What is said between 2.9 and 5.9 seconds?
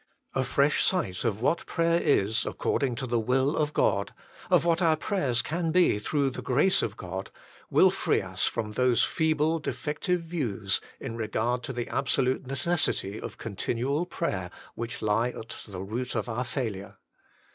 to the will of God, of what our prayers can